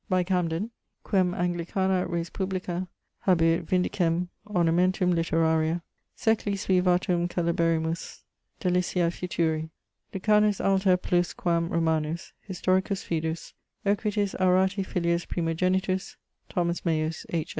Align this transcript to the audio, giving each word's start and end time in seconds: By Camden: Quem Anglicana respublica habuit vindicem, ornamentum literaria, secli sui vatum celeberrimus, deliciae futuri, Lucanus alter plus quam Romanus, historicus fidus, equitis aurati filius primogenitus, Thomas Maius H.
By 0.09 0.23
Camden: 0.23 0.71
Quem 1.03 1.31
Anglicana 1.35 2.09
respublica 2.09 2.87
habuit 3.27 3.67
vindicem, 3.67 4.29
ornamentum 4.47 5.13
literaria, 5.13 5.83
secli 6.17 6.57
sui 6.57 6.79
vatum 6.81 7.27
celeberrimus, 7.29 8.23
deliciae 8.59 9.13
futuri, 9.13 9.69
Lucanus 10.11 10.59
alter 10.59 10.97
plus 10.97 11.33
quam 11.33 11.69
Romanus, 11.69 12.33
historicus 12.47 13.03
fidus, 13.03 13.53
equitis 13.85 14.33
aurati 14.39 14.83
filius 14.83 15.27
primogenitus, 15.27 16.15
Thomas 16.49 16.81
Maius 16.83 17.27
H. 17.29 17.49